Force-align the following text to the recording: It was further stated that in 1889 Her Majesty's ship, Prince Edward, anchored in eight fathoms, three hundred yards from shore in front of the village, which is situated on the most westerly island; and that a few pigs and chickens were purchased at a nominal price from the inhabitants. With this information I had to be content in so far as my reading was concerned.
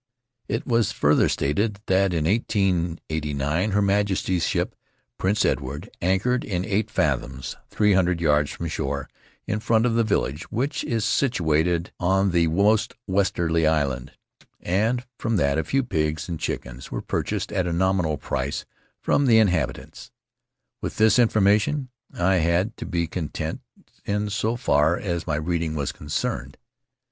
It 0.47 0.65
was 0.65 0.91
further 0.91 1.29
stated 1.29 1.79
that 1.85 2.11
in 2.11 2.25
1889 2.25 3.69
Her 3.69 3.81
Majesty's 3.83 4.43
ship, 4.47 4.73
Prince 5.19 5.45
Edward, 5.45 5.91
anchored 6.01 6.43
in 6.43 6.65
eight 6.65 6.89
fathoms, 6.89 7.55
three 7.69 7.93
hundred 7.93 8.19
yards 8.19 8.49
from 8.49 8.67
shore 8.67 9.07
in 9.45 9.59
front 9.59 9.85
of 9.85 9.93
the 9.93 10.03
village, 10.03 10.49
which 10.49 10.83
is 10.85 11.05
situated 11.05 11.91
on 11.99 12.31
the 12.31 12.47
most 12.47 12.95
westerly 13.05 13.67
island; 13.67 14.13
and 14.59 15.05
that 15.23 15.59
a 15.59 15.63
few 15.63 15.83
pigs 15.83 16.27
and 16.27 16.39
chickens 16.39 16.89
were 16.91 17.03
purchased 17.03 17.51
at 17.51 17.67
a 17.67 17.71
nominal 17.71 18.17
price 18.17 18.65
from 18.99 19.27
the 19.27 19.37
inhabitants. 19.37 20.09
With 20.81 20.97
this 20.97 21.19
information 21.19 21.89
I 22.17 22.37
had 22.37 22.75
to 22.77 22.87
be 22.87 23.05
content 23.05 23.61
in 24.03 24.31
so 24.31 24.55
far 24.55 24.97
as 24.97 25.27
my 25.27 25.35
reading 25.35 25.75
was 25.75 25.91
concerned. 25.91 26.57